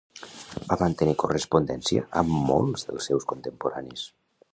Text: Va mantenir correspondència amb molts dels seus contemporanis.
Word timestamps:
Va 0.69 0.77
mantenir 0.83 1.13
correspondència 1.23 2.05
amb 2.21 2.39
molts 2.53 2.87
dels 2.89 3.11
seus 3.11 3.29
contemporanis. 3.33 4.07